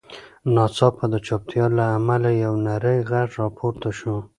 [0.53, 4.15] ناڅاپه د چوپتیا له تله یو نرۍ غږ راپورته شو.